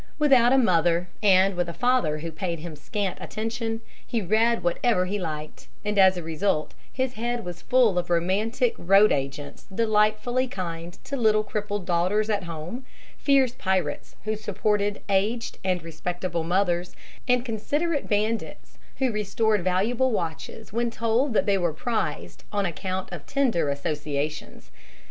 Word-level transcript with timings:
Without 0.17 0.51
a 0.51 0.57
mother, 0.57 1.09
and 1.21 1.53
with 1.55 1.69
a 1.69 1.75
father 1.75 2.17
who 2.21 2.31
paid 2.31 2.57
him 2.57 2.75
scant 2.75 3.19
attention, 3.21 3.81
he 4.03 4.19
read 4.19 4.63
whatever 4.63 5.05
he 5.05 5.19
liked, 5.19 5.67
and 5.85 5.99
as 5.99 6.17
a 6.17 6.23
result, 6.23 6.73
his 6.91 7.13
head 7.13 7.45
was 7.45 7.61
full 7.61 7.99
of 7.99 8.09
romantic 8.09 8.73
road 8.79 9.11
agents 9.11 9.65
delightfully 9.71 10.47
kind 10.47 10.93
to 11.03 11.15
little 11.15 11.43
crippled 11.43 11.85
daughters 11.85 12.31
at 12.31 12.45
home, 12.45 12.83
fierce 13.19 13.53
pirates 13.53 14.15
who 14.23 14.35
supported 14.35 15.01
aged 15.07 15.59
and 15.63 15.83
respectable 15.83 16.43
mothers, 16.43 16.95
and 17.27 17.45
considerate 17.45 18.09
bandits 18.09 18.79
who 18.97 19.11
restored 19.11 19.63
valuable 19.63 20.11
watches 20.11 20.73
when 20.73 20.89
told 20.89 21.35
that 21.35 21.45
they 21.45 21.59
were 21.59 21.73
prized 21.73 22.43
on 22.51 22.65
account 22.65 23.11
of 23.11 23.27
tender 23.27 23.69
associations. 23.69 24.71